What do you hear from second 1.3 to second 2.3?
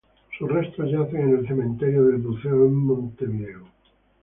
el Cementerio del